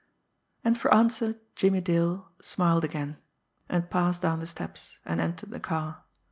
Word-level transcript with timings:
And 0.63 0.79
for 0.79 0.91
answer 0.91 1.35
Jimmie 1.55 1.79
Dale 1.79 2.27
smiled 2.41 2.83
again, 2.83 3.17
and 3.69 3.87
passed 3.91 4.23
down 4.23 4.39
the 4.39 4.47
steps, 4.47 4.97
and 5.05 5.21
entered 5.21 5.51
the 5.51 5.59
car. 5.59 6.05